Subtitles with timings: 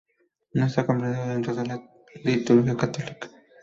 [0.55, 1.79] No está comprendido dentro de la
[2.23, 3.29] liturgia católica.